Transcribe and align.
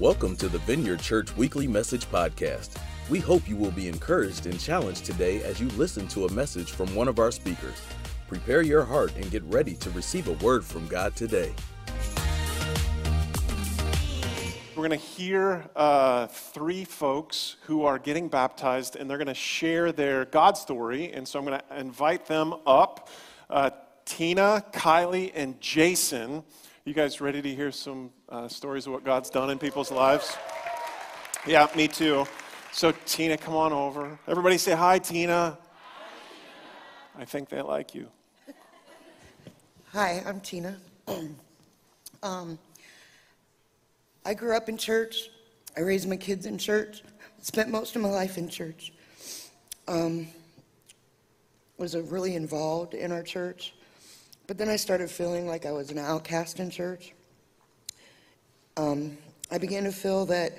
Welcome 0.00 0.36
to 0.36 0.48
the 0.48 0.60
Vineyard 0.60 1.00
Church 1.00 1.36
Weekly 1.36 1.66
Message 1.66 2.06
Podcast. 2.08 2.80
We 3.10 3.18
hope 3.18 3.48
you 3.48 3.56
will 3.56 3.72
be 3.72 3.88
encouraged 3.88 4.46
and 4.46 4.60
challenged 4.60 5.04
today 5.04 5.42
as 5.42 5.60
you 5.60 5.66
listen 5.70 6.06
to 6.08 6.26
a 6.26 6.32
message 6.32 6.70
from 6.70 6.94
one 6.94 7.08
of 7.08 7.18
our 7.18 7.32
speakers. 7.32 7.82
Prepare 8.28 8.62
your 8.62 8.84
heart 8.84 9.12
and 9.16 9.28
get 9.28 9.42
ready 9.46 9.74
to 9.74 9.90
receive 9.90 10.28
a 10.28 10.34
word 10.34 10.64
from 10.64 10.86
God 10.86 11.16
today. 11.16 11.52
We're 14.76 14.86
going 14.86 14.90
to 14.90 14.96
hear 15.04 15.68
uh, 15.74 16.28
three 16.28 16.84
folks 16.84 17.56
who 17.62 17.82
are 17.82 17.98
getting 17.98 18.28
baptized, 18.28 18.94
and 18.94 19.10
they're 19.10 19.18
going 19.18 19.26
to 19.26 19.34
share 19.34 19.90
their 19.90 20.26
God 20.26 20.56
story. 20.56 21.12
And 21.12 21.26
so 21.26 21.40
I'm 21.40 21.44
going 21.44 21.60
to 21.60 21.76
invite 21.76 22.24
them 22.26 22.54
up 22.68 23.08
uh, 23.50 23.70
Tina, 24.04 24.64
Kylie, 24.72 25.32
and 25.34 25.60
Jason. 25.60 26.44
You 26.84 26.94
guys 26.94 27.20
ready 27.20 27.42
to 27.42 27.52
hear 27.52 27.72
some 27.72 28.12
uh, 28.30 28.48
stories 28.48 28.86
of 28.86 28.92
what 28.92 29.04
God's 29.04 29.30
done 29.30 29.50
in 29.50 29.58
people's 29.58 29.90
lives? 29.90 30.36
Yeah, 31.46 31.68
me 31.74 31.88
too. 31.88 32.26
So, 32.72 32.92
Tina, 33.06 33.36
come 33.36 33.54
on 33.54 33.72
over. 33.72 34.18
Everybody 34.26 34.58
say 34.58 34.72
hi, 34.72 34.98
Tina. 34.98 35.58
I 37.18 37.24
think 37.24 37.48
they 37.48 37.62
like 37.62 37.94
you. 37.94 38.08
Hi, 39.92 40.22
I'm 40.26 40.40
Tina. 40.40 40.76
um, 42.22 42.58
I 44.24 44.34
grew 44.34 44.56
up 44.56 44.68
in 44.68 44.76
church. 44.76 45.30
I 45.76 45.80
raised 45.80 46.08
my 46.08 46.16
kids 46.16 46.44
in 46.46 46.58
church. 46.58 47.02
Spent 47.40 47.70
most 47.70 47.96
of 47.96 48.02
my 48.02 48.10
life 48.10 48.36
in 48.36 48.48
church. 48.48 48.92
Um, 49.86 50.28
was 51.78 51.96
really 51.96 52.34
involved 52.34 52.92
in 52.92 53.12
our 53.12 53.22
church. 53.22 53.74
But 54.46 54.58
then 54.58 54.68
I 54.68 54.76
started 54.76 55.10
feeling 55.10 55.46
like 55.46 55.64
I 55.64 55.72
was 55.72 55.90
an 55.90 55.98
outcast 55.98 56.60
in 56.60 56.70
church. 56.70 57.14
Um, 58.78 59.18
I 59.50 59.58
began 59.58 59.82
to 59.84 59.92
feel 59.92 60.24
that 60.26 60.56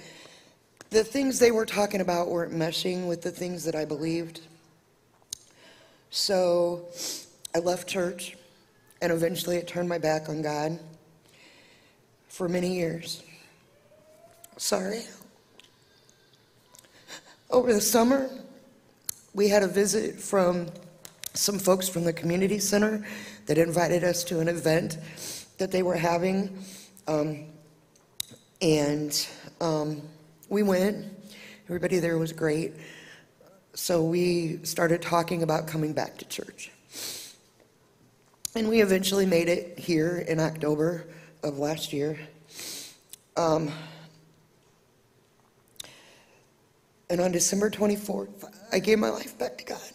the 0.90 1.06
things 1.06 1.40
they 1.40 1.52
were 1.52 1.66
talking 1.66 2.02
about 2.02 2.28
weren't 2.28 2.52
meshing 2.52 3.08
with 3.08 3.22
the 3.22 3.32
things 3.32 3.64
that 3.64 3.76
I 3.76 3.86
believed. 3.86 4.42
So 6.10 6.84
I 7.56 7.60
left 7.60 7.88
church, 7.88 8.36
and 9.02 9.14
eventually 9.14 9.58
I 9.58 9.62
turned 9.62 9.88
my 9.88 10.00
back 10.00 10.28
on 10.28 10.42
God 10.42 10.78
for 12.28 12.50
many 12.50 12.76
years. 12.76 13.24
Sorry. 14.58 15.04
Over 17.50 17.74
the 17.74 17.80
summer, 17.80 18.30
we 19.34 19.48
had 19.48 19.64
a 19.64 19.68
visit 19.68 20.20
from 20.20 20.68
some 21.36 21.58
folks 21.58 21.88
from 21.88 22.04
the 22.04 22.12
community 22.12 22.60
center 22.60 23.08
that 23.46 23.58
invited 23.58 24.04
us 24.04 24.26
to 24.26 24.42
an 24.42 24.50
event 24.50 24.98
that 25.58 25.72
they 25.72 25.84
were 25.84 25.96
having. 25.96 26.62
Um, 27.08 27.46
and 28.62 29.28
um, 29.62 30.02
we 30.50 30.64
went. 30.64 31.06
Everybody 31.66 32.00
there 32.00 32.18
was 32.18 32.34
great. 32.34 32.74
So 33.74 34.04
we 34.04 34.60
started 34.64 35.02
talking 35.02 35.44
about 35.44 35.68
coming 35.68 35.94
back 35.94 36.18
to 36.18 36.26
church. 36.26 36.72
And 38.56 38.68
we 38.68 38.82
eventually 38.82 39.26
made 39.26 39.48
it 39.48 39.78
here 39.78 40.26
in 40.28 40.40
October 40.40 41.06
of 41.44 41.60
last 41.60 41.94
year. 41.94 42.20
Um, 43.38 43.72
and 47.10 47.22
on 47.22 47.32
December 47.32 47.70
24th, 47.70 48.52
I 48.72 48.80
gave 48.80 49.00
my 49.00 49.10
life 49.10 49.38
back 49.38 49.58
to 49.60 49.66
God. 49.66 49.92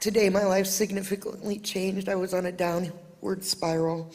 Today, 0.00 0.30
my 0.30 0.46
life 0.46 0.66
significantly 0.66 1.58
changed. 1.58 2.08
I 2.08 2.14
was 2.14 2.32
on 2.32 2.46
a 2.46 2.52
downward 2.52 3.44
spiral, 3.44 4.10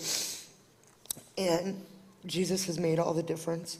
and 1.37 1.79
Jesus 2.25 2.65
has 2.65 2.79
made 2.79 2.97
all 2.97 3.13
the 3.13 3.21
difference. 3.21 3.77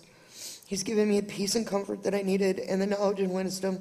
He's 0.67 0.83
given 0.83 1.09
me 1.09 1.19
the 1.19 1.25
peace 1.25 1.55
and 1.55 1.66
comfort 1.66 2.03
that 2.03 2.13
I 2.13 2.21
needed, 2.21 2.59
and 2.59 2.79
the 2.79 2.85
knowledge 2.85 3.21
and 3.21 3.33
wisdom 3.33 3.79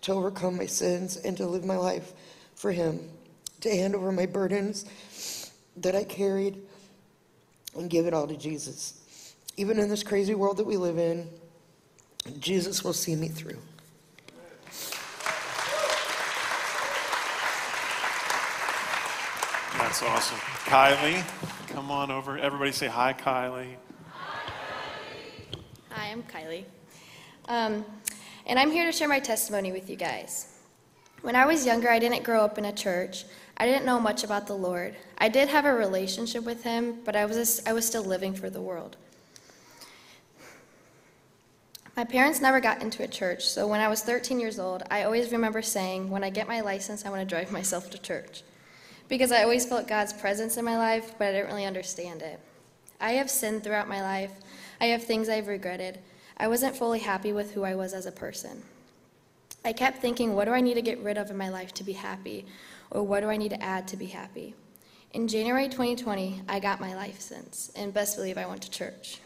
to 0.00 0.12
overcome 0.12 0.56
my 0.56 0.66
sins 0.66 1.16
and 1.18 1.36
to 1.36 1.46
live 1.46 1.64
my 1.64 1.76
life 1.76 2.12
for 2.56 2.72
Him, 2.72 3.08
to 3.60 3.70
hand 3.70 3.94
over 3.94 4.10
my 4.10 4.26
burdens 4.26 5.52
that 5.76 5.94
I 5.94 6.02
carried 6.02 6.60
and 7.76 7.88
give 7.88 8.06
it 8.06 8.12
all 8.12 8.26
to 8.26 8.36
Jesus. 8.36 9.34
Even 9.56 9.78
in 9.78 9.88
this 9.88 10.02
crazy 10.02 10.34
world 10.34 10.56
that 10.56 10.66
we 10.66 10.76
live 10.76 10.98
in, 10.98 11.28
Jesus 12.40 12.82
will 12.82 12.94
see 12.94 13.14
me 13.14 13.28
through. 13.28 13.58
That's 19.90 20.04
awesome. 20.04 20.38
Kylie, 20.66 21.24
come 21.66 21.90
on 21.90 22.12
over. 22.12 22.38
Everybody 22.38 22.70
say 22.70 22.86
hi, 22.86 23.12
Kylie. 23.12 23.74
Hi, 25.88 26.12
I'm 26.12 26.22
Kylie. 26.22 26.62
Um, 27.48 27.84
and 28.46 28.56
I'm 28.56 28.70
here 28.70 28.86
to 28.86 28.92
share 28.92 29.08
my 29.08 29.18
testimony 29.18 29.72
with 29.72 29.90
you 29.90 29.96
guys. 29.96 30.56
When 31.22 31.34
I 31.34 31.44
was 31.44 31.66
younger, 31.66 31.90
I 31.90 31.98
didn't 31.98 32.22
grow 32.22 32.44
up 32.44 32.56
in 32.56 32.66
a 32.66 32.72
church. 32.72 33.24
I 33.56 33.66
didn't 33.66 33.84
know 33.84 33.98
much 33.98 34.22
about 34.22 34.46
the 34.46 34.54
Lord. 34.54 34.94
I 35.18 35.28
did 35.28 35.48
have 35.48 35.64
a 35.64 35.74
relationship 35.74 36.44
with 36.44 36.62
Him, 36.62 37.00
but 37.04 37.16
I 37.16 37.24
was, 37.24 37.60
I 37.66 37.72
was 37.72 37.84
still 37.84 38.04
living 38.04 38.32
for 38.32 38.48
the 38.48 38.60
world. 38.60 38.96
My 41.96 42.04
parents 42.04 42.40
never 42.40 42.60
got 42.60 42.80
into 42.80 43.02
a 43.02 43.08
church, 43.08 43.44
so 43.44 43.66
when 43.66 43.80
I 43.80 43.88
was 43.88 44.02
13 44.02 44.38
years 44.38 44.60
old, 44.60 44.84
I 44.88 45.02
always 45.02 45.32
remember 45.32 45.62
saying, 45.62 46.10
When 46.10 46.22
I 46.22 46.30
get 46.30 46.46
my 46.46 46.60
license, 46.60 47.04
I 47.04 47.10
want 47.10 47.22
to 47.22 47.26
drive 47.26 47.50
myself 47.60 47.90
to 47.90 47.98
church 47.98 48.44
because 49.10 49.32
I 49.32 49.42
always 49.42 49.66
felt 49.66 49.88
God's 49.88 50.12
presence 50.12 50.56
in 50.56 50.64
my 50.64 50.78
life, 50.78 51.14
but 51.18 51.28
I 51.28 51.32
didn't 51.32 51.48
really 51.48 51.66
understand 51.66 52.22
it. 52.22 52.40
I 53.00 53.12
have 53.12 53.28
sinned 53.28 53.64
throughout 53.64 53.88
my 53.88 54.00
life. 54.00 54.32
I 54.80 54.86
have 54.86 55.02
things 55.02 55.28
I've 55.28 55.48
regretted. 55.48 55.98
I 56.36 56.46
wasn't 56.46 56.76
fully 56.76 57.00
happy 57.00 57.32
with 57.32 57.52
who 57.52 57.64
I 57.64 57.74
was 57.74 57.92
as 57.92 58.06
a 58.06 58.12
person. 58.12 58.62
I 59.64 59.72
kept 59.72 60.00
thinking, 60.00 60.34
what 60.34 60.44
do 60.44 60.52
I 60.52 60.60
need 60.60 60.74
to 60.74 60.82
get 60.82 61.02
rid 61.02 61.18
of 61.18 61.28
in 61.28 61.36
my 61.36 61.48
life 61.48 61.74
to 61.74 61.84
be 61.84 61.92
happy? 61.92 62.46
Or 62.92 63.02
what 63.02 63.20
do 63.20 63.28
I 63.28 63.36
need 63.36 63.50
to 63.50 63.62
add 63.62 63.88
to 63.88 63.96
be 63.96 64.06
happy? 64.06 64.54
In 65.12 65.26
January 65.26 65.68
2020, 65.68 66.42
I 66.48 66.60
got 66.60 66.80
my 66.80 66.94
license, 66.94 67.72
and 67.74 67.92
best 67.92 68.16
believe 68.16 68.38
I 68.38 68.46
went 68.46 68.62
to 68.62 68.70
church. 68.70 69.18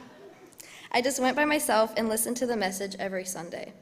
I 0.92 1.00
just 1.00 1.20
went 1.20 1.36
by 1.36 1.44
myself 1.44 1.94
and 1.96 2.08
listened 2.08 2.36
to 2.38 2.46
the 2.46 2.56
message 2.56 2.96
every 2.98 3.24
Sunday. 3.24 3.72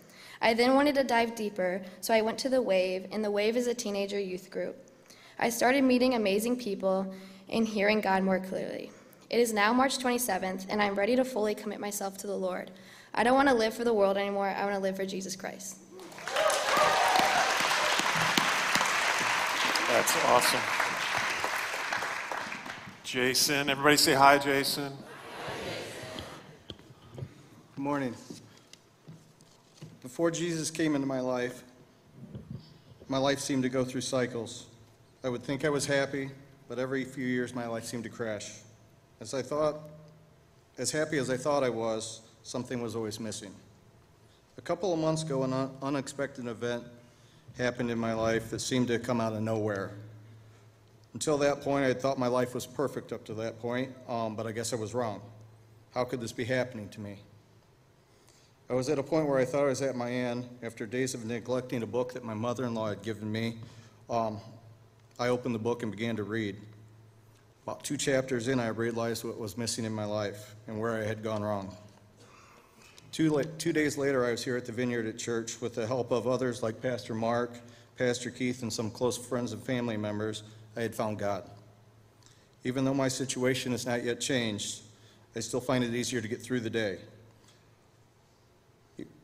I 0.43 0.53
then 0.53 0.75
wanted 0.75 0.95
to 0.97 1.05
dive 1.05 1.35
deeper, 1.35 1.81
so 2.03 2.13
I 2.13 2.21
went 2.21 2.39
to 2.41 2.51
the 2.51 2.61
Wave, 2.61 3.07
and 3.11 3.25
the 3.25 3.31
Wave 3.31 3.57
is 3.57 3.67
a 3.67 3.75
teenager 3.75 4.21
youth 4.21 4.51
group. 4.51 4.88
I 5.41 5.51
started 5.51 5.85
meeting 5.85 6.15
amazing 6.15 6.57
people 6.57 7.15
and 7.49 7.67
hearing 7.67 8.01
God 8.01 8.25
more 8.25 8.41
clearly. 8.41 8.91
It 9.31 9.39
is 9.39 9.53
now 9.53 9.73
March 9.73 9.99
27th, 9.99 10.67
and 10.69 10.83
I'm 10.83 10.97
ready 10.97 11.15
to 11.15 11.25
fully 11.25 11.55
commit 11.55 11.79
myself 11.79 12.19
to 12.19 12.27
the 12.27 12.37
Lord. 12.37 12.73
I 13.15 13.23
don't 13.23 13.35
want 13.35 13.49
to 13.49 13.55
live 13.55 13.73
for 13.73 13.85
the 13.85 13.95
world 13.95 14.17
anymore, 14.17 14.49
I 14.49 14.65
want 14.65 14.75
to 14.75 14.81
live 14.81 14.97
for 14.97 15.07
Jesus 15.07 15.37
Christ. 15.37 15.79
That's 19.89 20.25
awesome. 20.27 20.61
Jason, 23.05 23.71
everybody 23.71 23.97
say 23.97 24.15
hi, 24.15 24.39
Jason. 24.39 24.93
Good 27.77 27.83
morning. 27.83 28.15
Before 30.03 30.33
Jesus 30.33 30.71
came 30.71 30.97
into 30.97 31.07
my 31.07 31.21
life, 31.21 31.63
my 33.07 33.19
life 33.19 33.39
seemed 33.39 33.63
to 33.63 33.69
go 33.69 33.85
through 33.85 34.01
cycles. 34.01 34.67
I 35.29 35.31
would 35.31 35.43
think 35.45 35.67
I 35.67 35.69
was 35.69 35.85
happy, 35.85 36.31
but 36.71 36.79
every 36.79 37.05
few 37.05 37.27
years 37.27 37.55
my 37.55 37.67
life 37.67 37.85
seemed 37.85 38.05
to 38.05 38.09
crash. 38.09 38.51
As 39.21 39.35
I 39.35 39.43
thought, 39.43 39.77
as 40.79 40.91
happy 40.91 41.19
as 41.19 41.29
I 41.29 41.37
thought 41.37 41.63
I 41.63 41.69
was, 41.69 42.23
something 42.43 42.81
was 42.81 42.97
always 42.97 43.21
missing. 43.21 43.55
A 44.57 44.63
couple 44.63 44.91
of 44.91 44.99
months 44.99 45.25
ago, 45.25 45.43
an 45.43 45.53
un- 45.53 45.71
unexpected 45.83 46.47
event 46.47 46.83
happened 47.59 47.91
in 47.91 47.99
my 47.99 48.15
life 48.15 48.49
that 48.49 48.61
seemed 48.61 48.89
to 48.89 48.99
come 48.99 49.21
out 49.21 49.35
of 49.35 49.43
nowhere. 49.43 49.91
Until 51.13 51.37
that 51.37 51.61
point, 51.61 51.85
I 51.85 51.89
had 51.89 52.01
thought 52.01 52.19
my 52.19 52.29
life 52.29 52.55
was 52.55 52.65
perfect 52.65 53.13
up 53.13 53.27
to 53.27 53.35
that 53.35 53.61
point, 53.61 53.93
um, 54.09 54.35
but 54.35 54.47
I 54.47 54.53
guess 54.53 54.73
I 54.73 54.77
was 54.77 54.95
wrong. 54.95 55.21
How 55.93 56.05
could 56.05 56.23
this 56.23 56.33
be 56.33 56.45
happening 56.45 56.89
to 56.89 57.03
me? 57.03 57.19
I 58.71 58.73
was 58.73 58.89
at 58.89 58.99
a 58.99 59.03
point 59.03 59.29
where 59.29 59.39
I 59.39 59.45
thought 59.45 59.65
I 59.65 59.69
was 59.69 59.83
at 59.83 59.95
my 59.95 60.11
end 60.11 60.49
after 60.63 60.87
days 60.87 61.13
of 61.13 61.27
neglecting 61.27 61.83
a 61.83 61.87
book 61.87 62.15
that 62.15 62.25
my 62.25 62.33
mother 62.33 62.65
in 62.65 62.73
law 62.73 62.89
had 62.89 63.03
given 63.03 63.31
me. 63.31 63.59
Um, 64.09 64.41
I 65.19 65.29
opened 65.29 65.55
the 65.55 65.61
book 65.61 65.83
and 65.83 65.91
began 65.91 66.17
to 66.17 66.23
read. 66.23 66.57
About 67.65 67.83
two 67.83 67.97
chapters 67.97 68.49
in, 68.49 68.61
I 68.61 68.69
realized 68.69 69.25
what 69.25 69.39
was 69.39 69.59
missing 69.59 69.85
in 69.85 69.93
my 69.93 70.05
life 70.05 70.55
and 70.67 70.81
where 70.81 70.97
I 70.97 71.05
had 71.05 71.23
gone 71.23 71.43
wrong. 71.43 71.77
Two, 73.13 73.31
la- 73.31 73.43
two 73.59 73.73
days 73.73 73.99
later, 73.99 74.25
I 74.25 74.31
was 74.31 74.45
here 74.45 74.57
at 74.57 74.65
the 74.65 74.73
Vineyard 74.73 75.07
at 75.07 75.19
church 75.19 75.61
with 75.61 75.75
the 75.75 75.87
help 75.87 76.13
of 76.13 76.27
others 76.27 76.63
like 76.63 76.81
Pastor 76.81 77.15
Mark, 77.15 77.51
Pastor 77.97 78.31
Keith, 78.31 78.63
and 78.63 78.73
some 78.73 78.91
close 78.91 79.19
friends 79.19 79.53
and 79.53 79.63
family 79.63 79.97
members. 79.97 80.45
I 80.77 80.83
had 80.83 80.95
found 80.95 81.19
God. 81.19 81.45
Even 82.65 82.85
though 82.85 82.95
my 82.95 83.09
situation 83.09 83.73
has 83.73 83.87
not 83.87 84.05
yet 84.05 84.21
changed, 84.21 84.83
I 85.35 85.41
still 85.41 85.61
find 85.61 85.83
it 85.83 85.95
easier 85.95 86.21
to 86.21 86.29
get 86.29 86.41
through 86.41 86.61
the 86.61 86.71
day. 86.71 86.99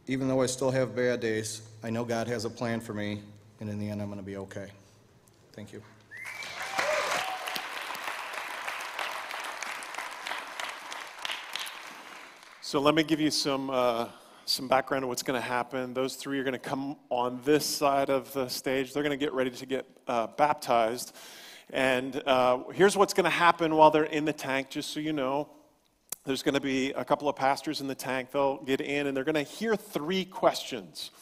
Even 0.07 0.29
though 0.29 0.43
I 0.43 0.47
still 0.47 0.71
have 0.71 0.95
bad 0.95 1.21
days, 1.21 1.63
I 1.83 1.91
know 1.91 2.05
God 2.05 2.27
has 2.29 2.45
a 2.45 2.51
plan 2.51 2.81
for 2.81 2.95
me, 2.95 3.23
and 3.61 3.71
in 3.71 3.79
the 3.79 3.89
end, 3.89 4.03
I'm 4.03 4.09
going 4.09 4.19
to 4.19 4.27
be 4.27 4.37
okay. 4.37 4.71
Thank 5.55 5.73
you. 5.73 5.81
So 12.61 12.81
let 12.81 12.97
me 12.97 13.05
give 13.05 13.21
you 13.21 13.31
some, 13.31 13.71
uh, 13.71 14.09
some 14.47 14.67
background 14.67 15.05
on 15.05 15.09
what's 15.09 15.23
going 15.23 15.41
to 15.41 15.47
happen. 15.47 15.95
Those 15.95 16.17
three 16.17 16.41
are 16.41 16.43
going 16.43 16.55
to 16.55 16.59
come 16.59 16.97
on 17.09 17.41
this 17.45 17.65
side 17.65 18.11
of 18.11 18.33
the 18.33 18.49
stage. 18.49 18.93
They're 18.93 19.05
going 19.05 19.17
to 19.17 19.25
get 19.25 19.33
ready 19.33 19.51
to 19.51 19.67
get 19.67 19.87
uh, 20.09 20.27
baptized. 20.27 21.15
And 21.71 22.21
uh, 22.27 22.65
here's 22.73 22.97
what's 22.97 23.15
going 23.15 23.25
to 23.25 23.31
happen 23.31 23.77
while 23.77 23.93
they're 23.93 24.03
in 24.03 24.25
the 24.25 24.33
tank, 24.33 24.71
just 24.71 24.91
so 24.91 24.99
you 24.99 25.13
know. 25.13 25.49
There's 26.25 26.43
going 26.43 26.55
to 26.55 26.61
be 26.61 26.91
a 26.95 27.05
couple 27.05 27.29
of 27.29 27.37
pastors 27.37 27.81
in 27.81 27.87
the 27.87 27.95
tank. 27.95 28.33
They'll 28.33 28.61
get 28.65 28.81
in 28.81 29.07
and 29.07 29.17
they're 29.17 29.23
going 29.23 29.35
to 29.37 29.43
hear 29.43 29.77
three 29.77 30.25
questions. 30.25 31.13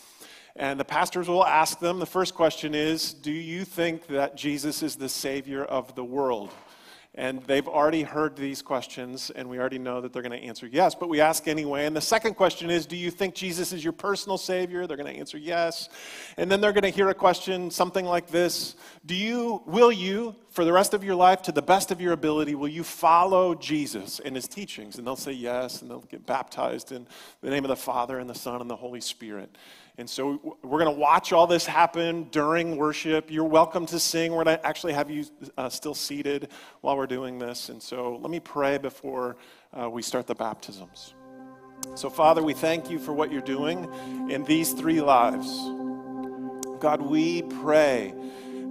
And 0.56 0.78
the 0.78 0.84
pastors 0.84 1.28
will 1.28 1.46
ask 1.46 1.78
them 1.78 1.99
the 1.99 2.06
first 2.06 2.34
question 2.34 2.75
is 2.75 3.14
Do 3.14 3.32
you 3.32 3.64
think 3.64 4.06
that 4.08 4.37
Jesus 4.37 4.82
is 4.82 4.96
the 4.96 5.08
Savior 5.08 5.64
of 5.64 5.94
the 5.94 6.04
world? 6.04 6.50
And 7.14 7.43
they've 7.43 7.69
already 7.69 8.04
heard 8.04 8.37
these 8.37 8.62
questions, 8.62 9.31
and 9.31 9.50
we 9.50 9.58
already 9.58 9.78
know 9.78 10.00
that 10.00 10.14
they're 10.14 10.22
going 10.22 10.40
to 10.40 10.46
answer 10.46 10.66
yes, 10.66 10.94
but 10.94 11.10
we 11.10 11.20
ask 11.20 11.46
anyway. 11.46 11.84
And 11.84 11.94
the 11.94 12.00
second 12.00 12.34
question 12.34 12.70
is 12.70 12.87
Do 12.87 12.96
you 12.96 13.10
think 13.10 13.34
Jesus 13.34 13.70
is 13.75 13.84
your 13.84 13.93
personal 13.93 14.38
Savior? 14.38 14.87
They're 14.87 14.96
going 14.96 15.12
to 15.12 15.19
answer 15.19 15.37
yes. 15.37 15.90
And 16.38 16.50
then 16.50 16.62
they're 16.62 16.72
going 16.72 16.84
to 16.84 16.90
hear 16.90 17.10
a 17.10 17.14
question, 17.14 17.70
something 17.70 18.06
like 18.06 18.28
this 18.28 18.76
Do 19.05 19.14
you, 19.14 19.62
will 19.66 19.93
you, 19.93 20.34
for 20.48 20.64
the 20.64 20.72
rest 20.72 20.94
of 20.94 21.05
your 21.05 21.14
life, 21.14 21.43
to 21.43 21.52
the 21.52 21.60
best 21.60 21.90
of 21.90 22.00
your 22.00 22.14
ability, 22.14 22.55
will 22.55 22.69
you 22.69 22.82
follow 22.82 23.55
Jesus 23.55 24.19
and 24.19 24.34
his 24.34 24.48
teachings? 24.48 24.96
And 24.96 25.06
they'll 25.06 25.14
say 25.14 25.32
yes, 25.32 25.82
and 25.82 25.90
they'll 25.90 26.00
get 26.00 26.25
baptized 26.25 26.93
in 26.93 27.06
the 27.43 27.50
name 27.50 27.64
of 27.64 27.69
the 27.69 27.76
Father, 27.76 28.20
and 28.20 28.31
the 28.31 28.34
Son, 28.34 28.62
and 28.62 28.70
the 28.70 28.76
Holy 28.76 29.02
Spirit. 29.02 29.55
And 29.98 30.08
so 30.08 30.56
we're 30.62 30.78
going 30.78 30.94
to 30.94 31.00
watch 31.00 31.32
all 31.32 31.46
this 31.46 31.66
happen 31.66 32.24
during 32.30 32.76
worship. 32.78 33.30
You're 33.30 33.44
welcome 33.44 33.84
to 33.86 34.00
sing. 34.00 34.32
We're 34.32 34.44
going 34.44 34.56
to 34.56 34.66
actually 34.66 34.94
have 34.94 35.10
you 35.10 35.26
uh, 35.58 35.68
still 35.68 35.94
seated 35.94 36.48
while 36.80 36.96
we're 36.96 37.06
doing 37.06 37.38
this. 37.38 37.68
And 37.68 37.82
so 37.82 38.18
let 38.22 38.30
me 38.30 38.40
pray 38.40 38.78
before 38.78 39.36
uh, 39.78 39.90
we 39.90 40.00
start 40.00 40.26
the 40.26 40.34
baptisms. 40.34 41.14
So, 41.94 42.08
Father, 42.08 42.42
we 42.42 42.54
thank 42.54 42.90
you 42.90 42.98
for 42.98 43.12
what 43.12 43.30
you're 43.30 43.42
doing 43.42 43.86
in 44.30 44.44
these 44.44 44.72
three 44.72 45.02
lives. 45.02 45.48
God, 46.80 47.02
we 47.02 47.42
pray 47.42 48.14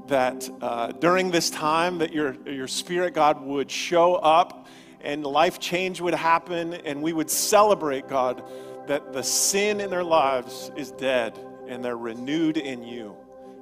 that 0.07 0.49
uh, 0.59 0.87
during 0.93 1.29
this 1.29 1.49
time 1.51 1.99
that 1.99 2.13
your, 2.13 2.35
your 2.49 2.67
spirit, 2.67 3.13
God, 3.13 3.41
would 3.41 3.69
show 3.69 4.15
up 4.15 4.67
and 5.01 5.25
life 5.25 5.59
change 5.59 6.01
would 6.01 6.13
happen 6.13 6.73
and 6.73 7.01
we 7.01 7.13
would 7.13 7.29
celebrate, 7.29 8.07
God, 8.07 8.43
that 8.87 9.13
the 9.13 9.23
sin 9.23 9.79
in 9.79 9.89
their 9.89 10.03
lives 10.03 10.71
is 10.75 10.91
dead 10.91 11.37
and 11.67 11.83
they're 11.83 11.97
renewed 11.97 12.57
in 12.57 12.83
you. 12.83 13.15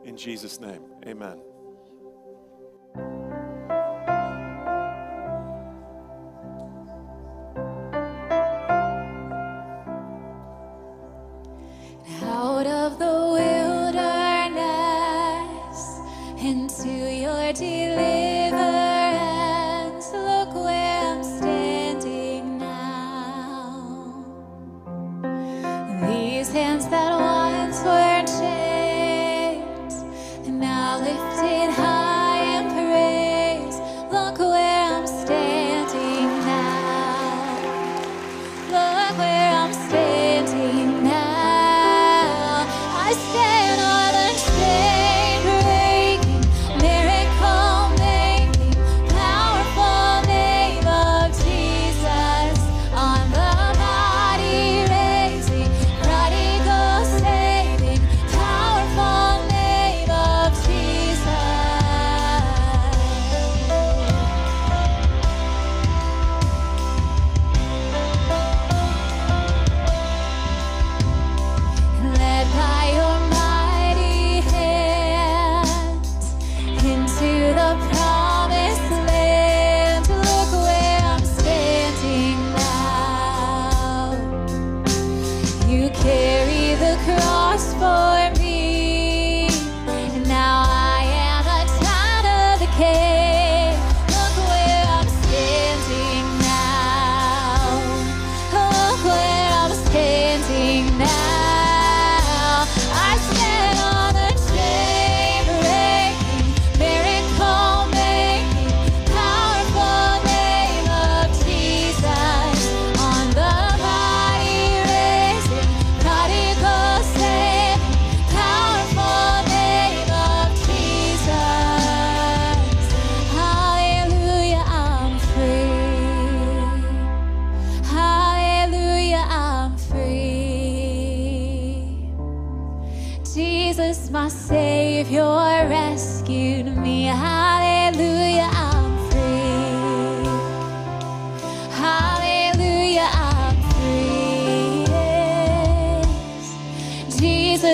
In 0.03 0.17
Jesus' 0.17 0.59
name, 0.59 0.83
amen. 1.05 1.41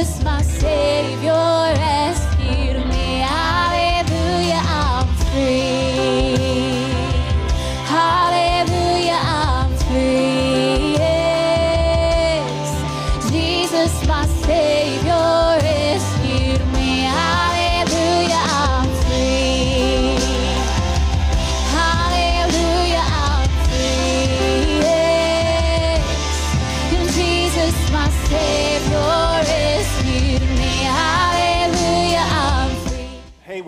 Jesus, 0.06 0.24
my 0.24 0.42
Savior, 0.42 1.65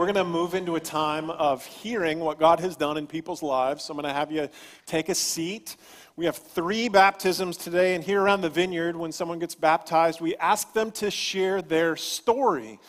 we're 0.08 0.14
going 0.14 0.26
to 0.26 0.32
move 0.32 0.54
into 0.54 0.78
a 0.78 0.80
time 0.80 1.30
of 1.30 1.66
hearing 1.66 2.22
what 2.22 2.40
God 2.40 2.62
has 2.62 2.78
done 2.78 2.96
in 2.96 3.08
people's 3.08 3.44
lives. 3.44 3.84
So 3.84 3.92
I'm 3.92 4.00
going 4.00 4.08
to 4.08 4.18
have 4.18 4.32
you 4.32 4.48
take 4.86 5.10
a 5.10 5.16
seat. 5.16 5.76
We 6.16 6.24
have 6.24 6.38
three 6.38 6.88
baptisms 6.88 7.58
today, 7.58 7.94
and 7.94 8.02
here 8.02 8.22
around 8.22 8.40
the 8.40 8.50
vineyard, 8.50 8.96
when 8.96 9.12
someone 9.12 9.38
gets 9.38 9.54
baptized, 9.54 10.22
we 10.22 10.38
ask 10.38 10.72
them 10.72 10.92
to 10.92 11.12
share 11.12 11.62
their 11.62 11.98
story. 11.98 12.80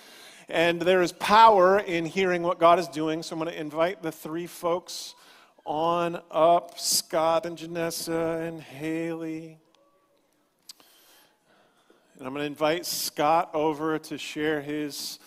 And 0.48 0.80
there 0.80 1.02
is 1.02 1.10
power 1.10 1.80
in 1.80 2.04
hearing 2.04 2.44
what 2.44 2.60
God 2.60 2.78
is 2.78 2.86
doing. 2.86 3.24
So 3.24 3.34
I'm 3.34 3.42
going 3.42 3.52
to 3.52 3.60
invite 3.60 4.00
the 4.00 4.12
three 4.12 4.46
folks 4.46 5.16
on 5.66 6.22
up 6.30 6.78
Scott 6.78 7.46
and 7.46 7.58
Janessa 7.58 8.46
and 8.46 8.60
Haley. 8.60 9.58
And 12.16 12.28
I'm 12.28 12.32
going 12.32 12.44
to 12.44 12.46
invite 12.46 12.86
Scott 12.86 13.50
over 13.54 13.98
to 13.98 14.18
share 14.18 14.60
his 14.60 15.18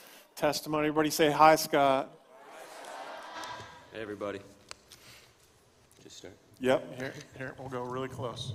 testimony. 0.42 0.88
Everybody 0.88 1.12
say 1.12 1.30
hi, 1.30 1.56
Scott. 1.56 2.10
Hey, 3.94 4.02
everybody. 4.02 4.40
Just 6.02 6.18
start. 6.18 6.34
Yep, 6.60 6.98
here, 6.98 7.14
here, 7.38 7.54
we'll 7.60 7.70
go 7.70 7.84
really 7.84 8.08
close. 8.08 8.54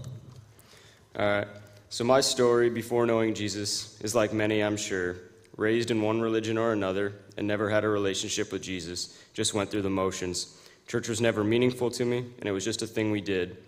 All 1.16 1.24
right. 1.24 1.46
So, 1.88 2.02
my 2.02 2.20
story 2.20 2.70
before 2.70 3.06
knowing 3.06 3.34
Jesus 3.34 4.00
is 4.00 4.16
like 4.16 4.32
many, 4.32 4.64
I'm 4.64 4.76
sure. 4.76 5.14
Raised 5.56 5.92
in 5.92 6.02
one 6.02 6.20
religion 6.20 6.58
or 6.58 6.72
another 6.72 7.12
and 7.36 7.46
never 7.46 7.70
had 7.70 7.84
a 7.84 7.88
relationship 7.88 8.50
with 8.50 8.62
Jesus, 8.62 9.22
just 9.32 9.54
went 9.54 9.70
through 9.70 9.82
the 9.82 9.88
motions. 9.88 10.60
Church 10.88 11.08
was 11.08 11.20
never 11.20 11.44
meaningful 11.44 11.88
to 11.92 12.04
me, 12.04 12.18
and 12.18 12.48
it 12.48 12.52
was 12.52 12.64
just 12.64 12.82
a 12.82 12.86
thing 12.88 13.12
we 13.12 13.20
did. 13.20 13.58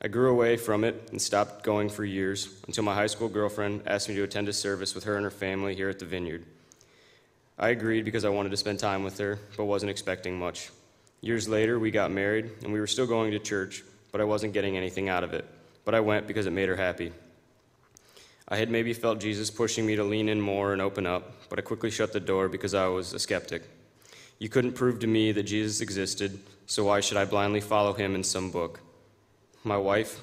I 0.00 0.06
grew 0.06 0.30
away 0.30 0.56
from 0.56 0.84
it 0.84 1.08
and 1.10 1.20
stopped 1.20 1.64
going 1.64 1.88
for 1.88 2.04
years 2.04 2.62
until 2.68 2.84
my 2.84 2.94
high 2.94 3.08
school 3.08 3.28
girlfriend 3.28 3.82
asked 3.88 4.08
me 4.08 4.14
to 4.14 4.22
attend 4.22 4.48
a 4.48 4.52
service 4.52 4.94
with 4.94 5.02
her 5.02 5.16
and 5.16 5.24
her 5.24 5.32
family 5.32 5.74
here 5.74 5.88
at 5.88 5.98
the 5.98 6.06
vineyard. 6.06 6.46
I 7.58 7.70
agreed 7.70 8.04
because 8.04 8.24
I 8.24 8.28
wanted 8.28 8.50
to 8.50 8.56
spend 8.56 8.78
time 8.78 9.02
with 9.02 9.16
her, 9.18 9.38
but 9.56 9.64
wasn't 9.64 9.90
expecting 9.90 10.38
much. 10.38 10.70
Years 11.22 11.48
later, 11.48 11.78
we 11.78 11.90
got 11.90 12.10
married, 12.10 12.50
and 12.62 12.72
we 12.72 12.80
were 12.80 12.86
still 12.86 13.06
going 13.06 13.30
to 13.30 13.38
church, 13.38 13.82
but 14.12 14.20
I 14.20 14.24
wasn't 14.24 14.52
getting 14.52 14.76
anything 14.76 15.08
out 15.08 15.24
of 15.24 15.32
it. 15.32 15.46
But 15.84 15.94
I 15.94 16.00
went 16.00 16.26
because 16.26 16.46
it 16.46 16.52
made 16.52 16.68
her 16.68 16.76
happy. 16.76 17.12
I 18.48 18.56
had 18.56 18.70
maybe 18.70 18.92
felt 18.92 19.20
Jesus 19.20 19.50
pushing 19.50 19.86
me 19.86 19.96
to 19.96 20.04
lean 20.04 20.28
in 20.28 20.40
more 20.40 20.72
and 20.72 20.82
open 20.82 21.06
up, 21.06 21.48
but 21.48 21.58
I 21.58 21.62
quickly 21.62 21.90
shut 21.90 22.12
the 22.12 22.20
door 22.20 22.48
because 22.48 22.74
I 22.74 22.88
was 22.88 23.12
a 23.12 23.18
skeptic. 23.18 23.62
You 24.38 24.50
couldn't 24.50 24.74
prove 24.74 25.00
to 25.00 25.06
me 25.06 25.32
that 25.32 25.44
Jesus 25.44 25.80
existed, 25.80 26.38
so 26.66 26.84
why 26.84 27.00
should 27.00 27.16
I 27.16 27.24
blindly 27.24 27.62
follow 27.62 27.94
him 27.94 28.14
in 28.14 28.22
some 28.22 28.50
book? 28.50 28.80
My 29.64 29.78
wife 29.78 30.20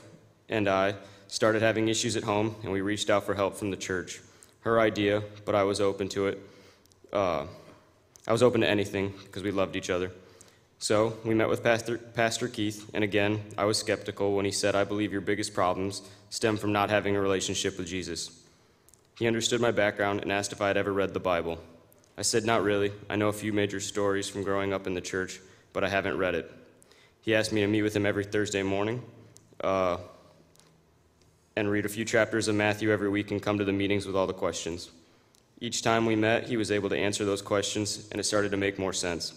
and 0.49 0.67
I 0.67 0.95
started 1.27 1.63
having 1.63 1.89
issues 1.89 2.15
at 2.15 2.23
home, 2.23 2.55
and 2.61 2.71
we 2.71 2.81
reached 2.81 3.09
out 3.09 3.25
for 3.25 3.33
help 3.33 3.55
from 3.57 3.71
the 3.71 3.77
church. 3.77 4.21
Her 4.61 4.79
idea, 4.79 5.23
but 5.45 5.55
I 5.55 5.63
was 5.63 5.81
open 5.81 6.07
to 6.09 6.27
it. 6.27 6.39
Uh, 7.13 7.45
I 8.27 8.31
was 8.31 8.41
open 8.41 8.61
to 8.61 8.69
anything 8.69 9.13
because 9.25 9.43
we 9.43 9.51
loved 9.51 9.75
each 9.75 9.91
other. 9.91 10.11
So 10.79 11.17
we 11.23 11.35
met 11.35 11.47
with 11.47 11.63
Pastor, 11.63 11.97
Pastor 11.97 12.47
Keith, 12.47 12.89
and 12.93 13.03
again, 13.03 13.41
I 13.57 13.65
was 13.65 13.77
skeptical 13.77 14.35
when 14.35 14.45
he 14.45 14.51
said, 14.51 14.75
I 14.75 14.83
believe 14.83 15.11
your 15.11 15.21
biggest 15.21 15.53
problems 15.53 16.01
stem 16.29 16.57
from 16.57 16.73
not 16.73 16.89
having 16.89 17.15
a 17.15 17.21
relationship 17.21 17.77
with 17.77 17.87
Jesus. 17.87 18.41
He 19.17 19.27
understood 19.27 19.61
my 19.61 19.71
background 19.71 20.21
and 20.23 20.31
asked 20.31 20.51
if 20.51 20.61
I 20.61 20.67
had 20.67 20.75
ever 20.75 20.91
read 20.91 21.13
the 21.13 21.19
Bible. 21.19 21.59
I 22.17 22.23
said, 22.23 22.45
Not 22.45 22.63
really. 22.63 22.91
I 23.09 23.15
know 23.15 23.27
a 23.27 23.33
few 23.33 23.53
major 23.53 23.79
stories 23.79 24.27
from 24.27 24.43
growing 24.43 24.73
up 24.73 24.87
in 24.87 24.95
the 24.95 25.01
church, 25.01 25.39
but 25.71 25.83
I 25.83 25.89
haven't 25.89 26.17
read 26.17 26.35
it. 26.35 26.51
He 27.21 27.35
asked 27.35 27.53
me 27.53 27.61
to 27.61 27.67
meet 27.67 27.83
with 27.83 27.95
him 27.95 28.05
every 28.05 28.25
Thursday 28.25 28.63
morning 28.63 29.03
uh, 29.63 29.97
and 31.55 31.69
read 31.69 31.85
a 31.85 31.89
few 31.89 32.05
chapters 32.05 32.47
of 32.47 32.55
Matthew 32.55 32.91
every 32.91 33.09
week 33.09 33.31
and 33.31 33.41
come 33.41 33.59
to 33.59 33.63
the 33.63 33.71
meetings 33.71 34.05
with 34.05 34.15
all 34.15 34.27
the 34.27 34.33
questions. 34.33 34.89
Each 35.59 35.81
time 35.81 36.05
we 36.05 36.15
met, 36.15 36.47
he 36.47 36.57
was 36.57 36.71
able 36.71 36.89
to 36.89 36.97
answer 36.97 37.25
those 37.25 37.41
questions, 37.41 38.07
and 38.11 38.19
it 38.19 38.23
started 38.23 38.51
to 38.51 38.57
make 38.57 38.77
more 38.77 38.93
sense. 38.93 39.33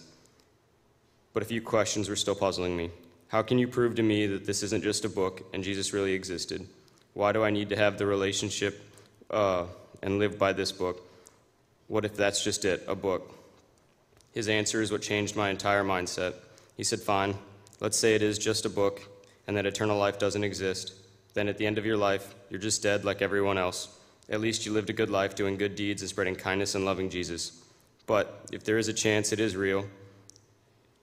But 1.33 1.43
a 1.43 1.45
few 1.45 1.61
questions 1.61 2.09
were 2.09 2.15
still 2.15 2.35
puzzling 2.35 2.75
me. 2.75 2.89
How 3.27 3.41
can 3.41 3.57
you 3.59 3.67
prove 3.67 3.95
to 3.95 4.03
me 4.03 4.25
that 4.27 4.45
this 4.45 4.63
isn't 4.63 4.83
just 4.83 5.05
a 5.05 5.09
book 5.09 5.43
and 5.53 5.63
Jesus 5.63 5.93
really 5.93 6.13
existed? 6.13 6.65
Why 7.13 7.31
do 7.31 7.43
I 7.43 7.49
need 7.49 7.69
to 7.69 7.75
have 7.75 7.97
the 7.97 8.05
relationship 8.05 8.81
uh, 9.29 9.65
and 10.01 10.17
live 10.17 10.39
by 10.39 10.53
this 10.53 10.71
book? 10.71 11.07
What 11.87 12.05
if 12.05 12.15
that's 12.15 12.43
just 12.43 12.65
it, 12.65 12.83
a 12.87 12.95
book? 12.95 13.37
His 14.33 14.47
answer 14.47 14.81
is 14.81 14.91
what 14.91 15.01
changed 15.01 15.35
my 15.35 15.49
entire 15.49 15.83
mindset. 15.83 16.35
He 16.75 16.83
said, 16.83 17.01
Fine, 17.01 17.35
let's 17.79 17.97
say 17.97 18.15
it 18.15 18.21
is 18.21 18.37
just 18.37 18.65
a 18.65 18.69
book 18.69 19.01
and 19.47 19.57
that 19.57 19.65
eternal 19.65 19.97
life 19.97 20.19
doesn't 20.19 20.43
exist. 20.43 20.93
Then 21.33 21.47
at 21.47 21.57
the 21.57 21.65
end 21.65 21.77
of 21.77 21.85
your 21.85 21.97
life, 21.97 22.35
you're 22.49 22.59
just 22.59 22.83
dead 22.83 23.05
like 23.05 23.21
everyone 23.21 23.57
else. 23.57 23.89
At 24.29 24.41
least 24.41 24.65
you 24.65 24.73
lived 24.73 24.89
a 24.89 24.93
good 24.93 25.09
life 25.09 25.35
doing 25.35 25.57
good 25.57 25.75
deeds 25.75 26.01
and 26.01 26.09
spreading 26.09 26.35
kindness 26.35 26.75
and 26.75 26.83
loving 26.83 27.09
Jesus. 27.09 27.63
But 28.05 28.47
if 28.51 28.63
there 28.63 28.77
is 28.77 28.87
a 28.87 28.93
chance 28.93 29.31
it 29.31 29.39
is 29.39 29.55
real, 29.55 29.85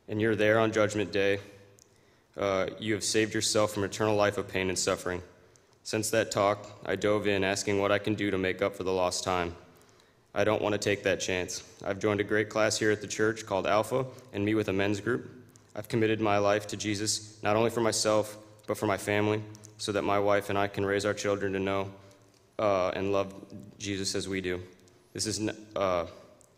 and 0.09 0.21
you're 0.21 0.37
there 0.37 0.59
on 0.59 0.73
Judgment 0.73 1.13
Day, 1.13 1.39
uh, 2.37 2.67
you 2.79 2.93
have 2.95 3.05
saved 3.05 3.33
yourself 3.33 3.73
from 3.73 3.85
eternal 3.85 4.17
life 4.17 4.37
of 4.37 4.49
pain 4.49 4.69
and 4.69 4.79
suffering. 4.79 5.23
Since 5.85 6.11
that 6.11 6.31
talk, 6.31 6.67
I 6.85 6.97
dove 6.97 7.27
in 7.27 7.45
asking 7.45 7.79
what 7.79 7.93
I 7.93 7.99
can 7.99 8.15
do 8.15 8.31
to 8.31 8.39
make 8.39 8.61
up 8.63 8.75
for 8.75 8.85
the 8.85 8.93
lost 8.93 9.25
time. 9.25 9.55
I 10.35 10.45
don't 10.45 10.61
want 10.61 10.73
to 10.73 10.79
take 10.79 11.05
that 11.05 11.21
chance. 11.21 11.63
I've 11.85 11.99
joined 11.99 12.21
a 12.21 12.25
great 12.25 12.49
class 12.49 12.79
here 12.79 12.91
at 12.91 13.01
the 13.01 13.07
church 13.07 13.47
called 13.47 13.67
Alpha 13.67 14.05
and 14.33 14.45
meet 14.45 14.55
with 14.55 14.69
a 14.69 14.73
men's 14.73 15.01
group. 15.01 15.31
I've 15.77 15.89
committed 15.89 16.21
my 16.21 16.39
life 16.39 16.67
to 16.69 16.77
Jesus, 16.77 17.39
not 17.43 17.57
only 17.57 17.71
for 17.71 17.81
myself, 17.81 18.37
but 18.67 18.77
for 18.77 18.87
my 18.87 18.97
family, 18.97 19.43
so 19.79 19.93
that 19.93 20.03
my 20.03 20.19
wife 20.19 20.51
and 20.51 20.59
I 20.59 20.69
can 20.69 20.85
raise 20.85 21.05
our 21.05 21.15
children 21.15 21.53
to 21.53 21.59
know 21.59 21.91
uh, 22.59 22.91
and 22.95 23.13
love 23.13 23.35
Jesus 23.79 24.15
as 24.15 24.29
we 24.29 24.41
do. 24.41 24.61
This 25.13 25.27
is, 25.27 25.49
uh, 25.77 26.07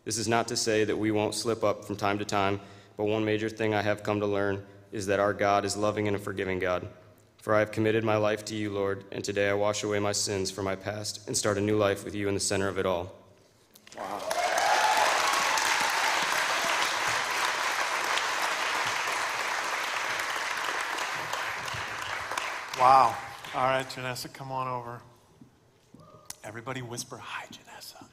this 0.05 0.17
is 0.17 0.27
not 0.27 0.47
to 0.49 0.57
say 0.57 0.83
that 0.83 0.97
we 0.97 1.11
won't 1.11 1.35
slip 1.35 1.63
up 1.63 1.85
from 1.85 1.95
time 1.95 2.19
to 2.19 2.25
time, 2.25 2.59
but 2.95 3.05
one 3.05 3.23
major 3.23 3.49
thing 3.49 3.73
I 3.73 3.81
have 3.81 4.03
come 4.03 4.19
to 4.19 4.27
learn 4.27 4.63
is 4.91 5.05
that 5.07 5.19
our 5.19 5.33
God 5.33 5.65
is 5.65 5.77
loving 5.77 6.07
and 6.07 6.15
a 6.15 6.19
forgiving 6.19 6.59
God. 6.59 6.87
For 7.37 7.55
I 7.55 7.59
have 7.59 7.71
committed 7.71 8.03
my 8.03 8.17
life 8.17 8.43
to 8.45 8.55
you, 8.55 8.69
Lord, 8.71 9.05
and 9.11 9.23
today 9.23 9.49
I 9.49 9.53
wash 9.53 9.83
away 9.83 9.99
my 9.99 10.11
sins 10.11 10.51
from 10.51 10.65
my 10.65 10.75
past 10.75 11.27
and 11.27 11.37
start 11.37 11.57
a 11.57 11.61
new 11.61 11.77
life 11.77 12.03
with 12.03 12.15
you 12.15 12.27
in 12.27 12.33
the 12.33 12.39
center 12.39 12.67
of 12.67 12.77
it 12.77 12.85
all. 12.85 13.13
Wow. 13.97 14.21
Wow. 22.79 23.17
All 23.55 23.63
right, 23.63 23.87
Janessa, 23.89 24.31
come 24.31 24.51
on 24.51 24.67
over. 24.67 25.01
Everybody 26.47 26.81
whisper, 26.81 27.17
Hi, 27.17 27.43
Janessa. 27.51 28.05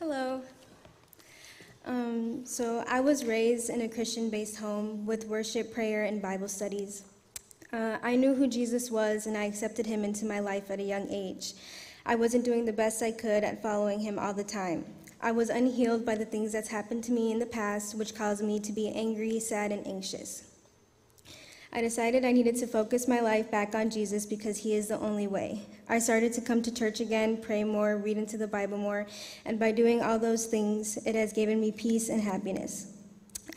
Hello. 0.00 0.42
Um, 1.84 2.44
so 2.44 2.82
I 2.88 2.98
was 2.98 3.24
raised 3.24 3.70
in 3.70 3.82
a 3.82 3.88
Christian-based 3.88 4.56
home 4.56 5.06
with 5.06 5.28
worship, 5.28 5.72
prayer, 5.72 6.02
and 6.02 6.20
Bible 6.20 6.48
studies. 6.48 7.04
Uh, 7.72 7.98
I 8.02 8.16
knew 8.16 8.34
who 8.34 8.48
Jesus 8.48 8.90
was, 8.90 9.28
and 9.28 9.36
I 9.36 9.44
accepted 9.44 9.86
him 9.86 10.02
into 10.02 10.24
my 10.26 10.40
life 10.40 10.68
at 10.68 10.80
a 10.80 10.82
young 10.82 11.06
age. 11.10 11.52
I 12.04 12.16
wasn't 12.16 12.44
doing 12.44 12.64
the 12.64 12.72
best 12.72 13.04
I 13.04 13.12
could 13.12 13.44
at 13.44 13.62
following 13.62 14.00
him 14.00 14.18
all 14.18 14.34
the 14.34 14.42
time. 14.42 14.84
I 15.22 15.30
was 15.30 15.48
unhealed 15.48 16.04
by 16.04 16.16
the 16.16 16.24
things 16.24 16.50
that's 16.50 16.70
happened 16.70 17.04
to 17.04 17.12
me 17.12 17.30
in 17.30 17.38
the 17.38 17.46
past, 17.46 17.96
which 17.96 18.16
caused 18.16 18.42
me 18.42 18.58
to 18.58 18.72
be 18.72 18.88
angry, 18.88 19.38
sad, 19.38 19.70
and 19.70 19.86
anxious. 19.86 20.55
I 21.76 21.82
decided 21.82 22.24
I 22.24 22.32
needed 22.32 22.56
to 22.56 22.66
focus 22.66 23.06
my 23.06 23.20
life 23.20 23.50
back 23.50 23.74
on 23.74 23.90
Jesus 23.90 24.24
because 24.24 24.56
he 24.56 24.74
is 24.74 24.88
the 24.88 24.98
only 24.98 25.26
way. 25.26 25.60
I 25.90 25.98
started 25.98 26.32
to 26.32 26.40
come 26.40 26.62
to 26.62 26.72
church 26.72 27.00
again, 27.00 27.36
pray 27.36 27.64
more, 27.64 27.98
read 27.98 28.16
into 28.16 28.38
the 28.38 28.46
Bible 28.46 28.78
more, 28.78 29.06
and 29.44 29.60
by 29.60 29.72
doing 29.72 30.00
all 30.00 30.18
those 30.18 30.46
things, 30.46 30.96
it 31.04 31.14
has 31.14 31.34
given 31.34 31.60
me 31.60 31.70
peace 31.70 32.08
and 32.08 32.22
happiness. 32.22 32.94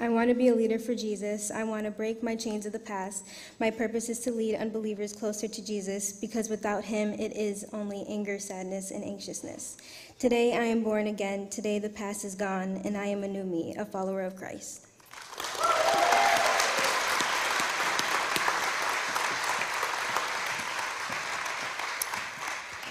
I 0.02 0.10
want 0.10 0.28
to 0.28 0.36
be 0.36 0.50
a 0.50 0.54
leader 0.54 0.78
for 0.78 0.94
Jesus. 0.94 1.50
I 1.50 1.64
want 1.64 1.86
to 1.86 1.92
break 1.92 2.22
my 2.22 2.36
chains 2.36 2.66
of 2.66 2.74
the 2.74 2.80
past. 2.80 3.26
My 3.58 3.72
purpose 3.72 4.10
is 4.10 4.20
to 4.22 4.32
lead 4.32 4.56
unbelievers 4.56 5.14
closer 5.14 5.48
to 5.48 5.66
Jesus 5.66 6.12
because 6.12 6.50
without 6.50 6.84
him, 6.84 7.14
it 7.14 7.32
is 7.38 7.66
only 7.72 8.06
anger, 8.10 8.38
sadness, 8.38 8.92
and 8.92 9.02
anxiousness. 9.02 9.78
Today, 10.20 10.58
I 10.58 10.66
am 10.66 10.84
born 10.84 11.08
again. 11.08 11.48
Today, 11.48 11.80
the 11.80 11.88
past 11.88 12.26
is 12.26 12.36
gone, 12.36 12.82
and 12.84 12.98
I 12.98 13.06
am 13.06 13.24
a 13.24 13.30
new 13.30 13.46
me, 13.46 13.76
a 13.78 13.86
follower 13.86 14.24
of 14.24 14.36
Christ. 14.36 14.88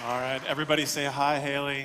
All 0.08 0.18
right, 0.18 0.40
everybody 0.46 0.86
say 0.86 1.04
hi, 1.04 1.38
Haley. 1.38 1.84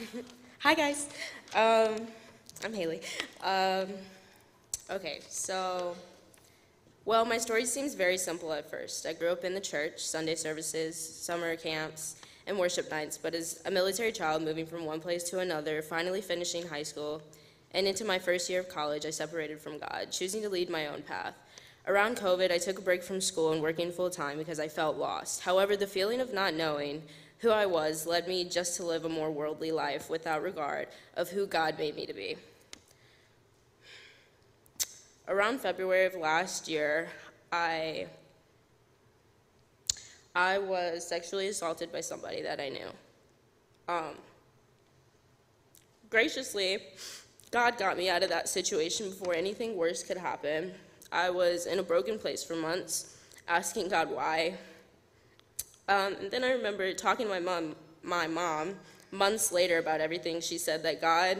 Hi 0.60 0.72
guys, 0.72 1.10
um, 1.54 2.06
I'm 2.64 2.72
Haley. 2.72 3.02
Um, 3.44 3.88
okay, 4.90 5.20
so, 5.28 5.94
well, 7.04 7.26
my 7.26 7.36
story 7.36 7.66
seems 7.66 7.92
very 7.92 8.16
simple 8.16 8.50
at 8.54 8.70
first. 8.70 9.04
I 9.04 9.12
grew 9.12 9.28
up 9.28 9.44
in 9.44 9.52
the 9.52 9.60
church, 9.60 9.98
Sunday 9.98 10.36
services, 10.36 10.96
summer 10.96 11.54
camps, 11.56 12.16
and 12.46 12.58
worship 12.58 12.90
nights, 12.90 13.18
but 13.18 13.34
as 13.34 13.60
a 13.66 13.70
military 13.70 14.12
child 14.12 14.40
moving 14.42 14.64
from 14.64 14.86
one 14.86 15.00
place 15.00 15.22
to 15.24 15.40
another, 15.40 15.82
finally 15.82 16.22
finishing 16.22 16.66
high 16.66 16.82
school, 16.82 17.20
and 17.72 17.86
into 17.86 18.06
my 18.06 18.18
first 18.18 18.48
year 18.48 18.60
of 18.60 18.70
college, 18.70 19.04
I 19.04 19.10
separated 19.10 19.60
from 19.60 19.78
God, 19.78 20.08
choosing 20.10 20.40
to 20.40 20.48
lead 20.48 20.70
my 20.70 20.86
own 20.86 21.02
path. 21.02 21.34
Around 21.88 22.18
COVID, 22.18 22.52
I 22.52 22.58
took 22.58 22.78
a 22.78 22.82
break 22.82 23.02
from 23.02 23.18
school 23.18 23.50
and 23.50 23.62
working 23.62 23.90
full 23.90 24.10
time 24.10 24.36
because 24.36 24.60
I 24.60 24.68
felt 24.68 24.98
lost. 24.98 25.40
However, 25.40 25.74
the 25.74 25.86
feeling 25.86 26.20
of 26.20 26.34
not 26.34 26.52
knowing 26.52 27.02
who 27.38 27.48
I 27.48 27.64
was 27.64 28.06
led 28.06 28.28
me 28.28 28.44
just 28.44 28.76
to 28.76 28.84
live 28.84 29.06
a 29.06 29.08
more 29.08 29.30
worldly 29.30 29.72
life 29.72 30.10
without 30.10 30.42
regard 30.42 30.88
of 31.16 31.30
who 31.30 31.46
God 31.46 31.78
made 31.78 31.96
me 31.96 32.04
to 32.04 32.12
be. 32.12 32.36
Around 35.26 35.62
February 35.62 36.04
of 36.04 36.14
last 36.14 36.68
year, 36.68 37.08
I 37.50 38.08
I 40.34 40.58
was 40.58 41.06
sexually 41.06 41.48
assaulted 41.48 41.90
by 41.90 42.02
somebody 42.02 42.42
that 42.42 42.60
I 42.60 42.68
knew. 42.68 42.88
Um, 43.88 44.14
graciously, 46.10 46.82
God 47.50 47.78
got 47.78 47.96
me 47.96 48.10
out 48.10 48.22
of 48.22 48.28
that 48.28 48.46
situation 48.46 49.08
before 49.08 49.34
anything 49.34 49.74
worse 49.74 50.02
could 50.02 50.18
happen. 50.18 50.74
I 51.12 51.30
was 51.30 51.66
in 51.66 51.78
a 51.78 51.82
broken 51.82 52.18
place 52.18 52.44
for 52.44 52.56
months, 52.56 53.16
asking 53.48 53.88
God 53.88 54.10
why. 54.10 54.54
Um, 55.88 56.14
and 56.20 56.30
then 56.30 56.44
I 56.44 56.52
remember 56.52 56.92
talking 56.92 57.26
to 57.26 57.32
my 57.32 57.40
mom, 57.40 57.76
my 58.02 58.26
mom, 58.26 58.74
months 59.10 59.52
later 59.52 59.78
about 59.78 60.00
everything. 60.00 60.40
She 60.40 60.58
said 60.58 60.82
that 60.82 61.00
God, 61.00 61.38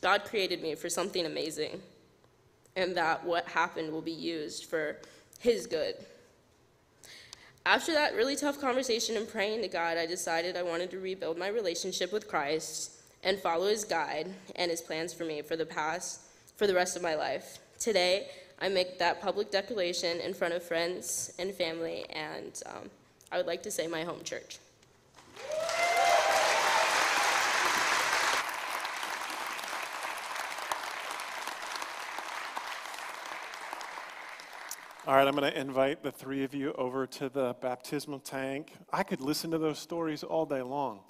God 0.00 0.24
created 0.24 0.62
me 0.62 0.74
for 0.74 0.88
something 0.88 1.26
amazing. 1.26 1.80
and 2.76 2.94
that 2.96 3.24
what 3.24 3.48
happened 3.48 3.90
will 3.90 4.02
be 4.02 4.12
used 4.12 4.66
for 4.66 4.98
His 5.40 5.66
good. 5.66 5.94
After 7.64 7.92
that 7.94 8.14
really 8.14 8.36
tough 8.36 8.60
conversation 8.60 9.16
and 9.16 9.28
praying 9.28 9.62
to 9.62 9.68
God, 9.68 9.96
I 9.98 10.06
decided 10.06 10.56
I 10.56 10.62
wanted 10.62 10.90
to 10.92 11.00
rebuild 11.00 11.38
my 11.38 11.48
relationship 11.48 12.12
with 12.12 12.28
Christ 12.28 12.92
and 13.24 13.38
follow 13.38 13.66
His 13.68 13.84
guide 13.84 14.28
and 14.54 14.70
His 14.70 14.80
plans 14.80 15.12
for 15.12 15.24
me 15.24 15.42
for 15.42 15.56
the 15.56 15.66
past, 15.66 16.20
for 16.56 16.66
the 16.66 16.74
rest 16.74 16.96
of 16.96 17.02
my 17.02 17.14
life. 17.14 17.58
Today, 17.78 18.28
I 18.58 18.68
make 18.68 18.98
that 18.98 19.20
public 19.20 19.50
declaration 19.50 20.18
in 20.20 20.32
front 20.32 20.54
of 20.54 20.62
friends 20.62 21.32
and 21.38 21.54
family, 21.54 22.06
and 22.10 22.60
um, 22.66 22.90
I 23.30 23.36
would 23.36 23.46
like 23.46 23.62
to 23.64 23.70
say 23.70 23.86
my 23.86 24.02
home 24.02 24.22
church. 24.24 24.58
All 35.06 35.14
right, 35.14 35.28
I'm 35.28 35.36
going 35.36 35.52
to 35.52 35.56
invite 35.56 36.02
the 36.02 36.10
three 36.10 36.42
of 36.42 36.52
you 36.52 36.72
over 36.72 37.06
to 37.06 37.28
the 37.28 37.54
baptismal 37.60 38.18
tank. 38.18 38.72
I 38.92 39.04
could 39.04 39.20
listen 39.20 39.52
to 39.52 39.58
those 39.58 39.78
stories 39.78 40.24
all 40.24 40.46
day 40.46 40.62
long. 40.62 41.00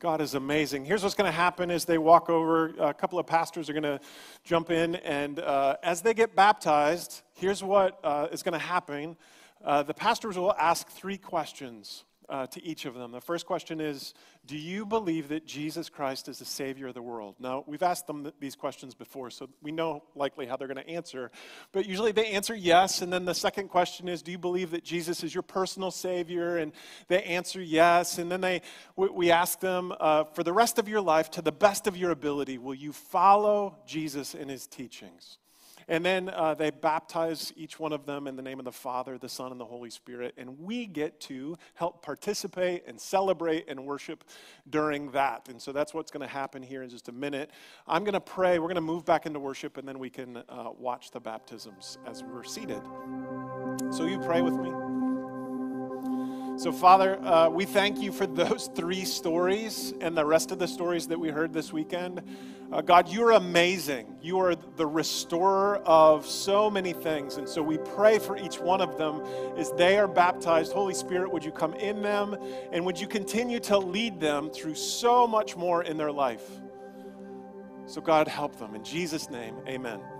God 0.00 0.22
is 0.22 0.32
amazing. 0.32 0.86
Here's 0.86 1.02
what's 1.02 1.14
going 1.14 1.30
to 1.30 1.36
happen 1.36 1.70
as 1.70 1.84
they 1.84 1.98
walk 1.98 2.30
over. 2.30 2.68
A 2.78 2.94
couple 2.94 3.18
of 3.18 3.26
pastors 3.26 3.68
are 3.68 3.74
going 3.74 3.82
to 3.82 4.00
jump 4.44 4.70
in, 4.70 4.94
and 4.94 5.38
uh, 5.40 5.76
as 5.82 6.00
they 6.00 6.14
get 6.14 6.34
baptized, 6.34 7.20
here's 7.34 7.62
what 7.62 7.98
uh, 8.02 8.28
is 8.32 8.42
going 8.42 8.54
to 8.54 8.58
happen. 8.58 9.14
Uh, 9.62 9.82
the 9.82 9.92
pastors 9.92 10.38
will 10.38 10.54
ask 10.54 10.88
three 10.88 11.18
questions 11.18 12.04
uh, 12.30 12.46
to 12.46 12.64
each 12.64 12.86
of 12.86 12.94
them. 12.94 13.10
The 13.10 13.20
first 13.20 13.44
question 13.44 13.80
is 13.80 14.14
Do 14.46 14.56
you 14.56 14.86
believe 14.86 15.28
that 15.28 15.44
Jesus 15.44 15.88
Christ 15.88 16.28
is 16.28 16.38
the 16.38 16.44
Savior 16.44 16.86
of 16.86 16.94
the 16.94 17.02
world? 17.02 17.34
Now, 17.40 17.64
we've 17.66 17.82
asked 17.82 18.06
them 18.06 18.22
th- 18.22 18.34
these 18.38 18.54
questions 18.54 18.94
before, 18.94 19.30
so 19.30 19.50
we 19.60 19.72
know 19.72 20.04
likely 20.14 20.46
how 20.46 20.56
they're 20.56 20.68
going 20.68 20.84
to 20.84 20.88
answer. 20.88 21.30
But 21.72 21.86
usually 21.86 22.12
they 22.12 22.28
answer 22.28 22.54
yes. 22.54 23.02
And 23.02 23.12
then 23.12 23.24
the 23.24 23.34
second 23.34 23.68
question 23.68 24.08
is 24.08 24.22
Do 24.22 24.30
you 24.30 24.38
believe 24.38 24.70
that 24.70 24.84
Jesus 24.84 25.24
is 25.24 25.34
your 25.34 25.42
personal 25.42 25.90
Savior? 25.90 26.58
And 26.58 26.72
they 27.08 27.22
answer 27.24 27.60
yes. 27.60 28.18
And 28.18 28.30
then 28.30 28.40
they, 28.40 28.62
we, 28.94 29.08
we 29.08 29.30
ask 29.32 29.58
them 29.58 29.92
uh, 29.98 30.24
For 30.24 30.44
the 30.44 30.52
rest 30.52 30.78
of 30.78 30.88
your 30.88 31.00
life, 31.00 31.30
to 31.32 31.42
the 31.42 31.52
best 31.52 31.88
of 31.88 31.96
your 31.96 32.12
ability, 32.12 32.58
will 32.58 32.74
you 32.74 32.92
follow 32.92 33.76
Jesus 33.84 34.34
in 34.34 34.48
his 34.48 34.68
teachings? 34.68 35.39
And 35.90 36.04
then 36.04 36.28
uh, 36.28 36.54
they 36.54 36.70
baptize 36.70 37.52
each 37.56 37.80
one 37.80 37.92
of 37.92 38.06
them 38.06 38.28
in 38.28 38.36
the 38.36 38.42
name 38.42 38.60
of 38.60 38.64
the 38.64 38.70
Father, 38.70 39.18
the 39.18 39.28
Son, 39.28 39.50
and 39.50 39.60
the 39.60 39.64
Holy 39.64 39.90
Spirit. 39.90 40.34
And 40.38 40.60
we 40.60 40.86
get 40.86 41.18
to 41.22 41.58
help 41.74 42.00
participate 42.00 42.84
and 42.86 42.98
celebrate 42.98 43.68
and 43.68 43.84
worship 43.84 44.22
during 44.70 45.10
that. 45.10 45.48
And 45.48 45.60
so 45.60 45.72
that's 45.72 45.92
what's 45.92 46.12
going 46.12 46.22
to 46.22 46.32
happen 46.32 46.62
here 46.62 46.84
in 46.84 46.90
just 46.90 47.08
a 47.08 47.12
minute. 47.12 47.50
I'm 47.88 48.04
going 48.04 48.14
to 48.14 48.20
pray. 48.20 48.60
We're 48.60 48.68
going 48.68 48.76
to 48.76 48.80
move 48.80 49.04
back 49.04 49.26
into 49.26 49.40
worship, 49.40 49.78
and 49.78 49.88
then 49.88 49.98
we 49.98 50.10
can 50.10 50.36
uh, 50.36 50.70
watch 50.78 51.10
the 51.10 51.18
baptisms 51.18 51.98
as 52.06 52.22
we're 52.22 52.44
seated. 52.44 52.82
So 53.90 54.06
you 54.06 54.20
pray 54.20 54.42
with 54.42 54.54
me. 54.54 54.79
So, 56.60 56.72
Father, 56.72 57.18
uh, 57.24 57.48
we 57.48 57.64
thank 57.64 58.02
you 58.02 58.12
for 58.12 58.26
those 58.26 58.68
three 58.74 59.06
stories 59.06 59.94
and 60.02 60.14
the 60.14 60.26
rest 60.26 60.52
of 60.52 60.58
the 60.58 60.68
stories 60.68 61.06
that 61.06 61.18
we 61.18 61.30
heard 61.30 61.54
this 61.54 61.72
weekend. 61.72 62.20
Uh, 62.70 62.82
God, 62.82 63.08
you're 63.08 63.30
amazing. 63.30 64.14
You 64.20 64.40
are 64.40 64.54
the 64.54 64.84
restorer 64.84 65.78
of 65.86 66.26
so 66.26 66.68
many 66.68 66.92
things. 66.92 67.38
And 67.38 67.48
so 67.48 67.62
we 67.62 67.78
pray 67.78 68.18
for 68.18 68.36
each 68.36 68.60
one 68.60 68.82
of 68.82 68.98
them 68.98 69.22
as 69.56 69.72
they 69.72 69.96
are 69.98 70.06
baptized. 70.06 70.72
Holy 70.72 70.92
Spirit, 70.92 71.32
would 71.32 71.46
you 71.46 71.50
come 71.50 71.72
in 71.72 72.02
them 72.02 72.36
and 72.72 72.84
would 72.84 73.00
you 73.00 73.08
continue 73.08 73.60
to 73.60 73.78
lead 73.78 74.20
them 74.20 74.50
through 74.50 74.74
so 74.74 75.26
much 75.26 75.56
more 75.56 75.84
in 75.84 75.96
their 75.96 76.12
life? 76.12 76.46
So, 77.86 78.02
God, 78.02 78.28
help 78.28 78.56
them. 78.58 78.74
In 78.74 78.84
Jesus' 78.84 79.30
name, 79.30 79.56
amen. 79.66 79.98
Amen. 79.98 80.19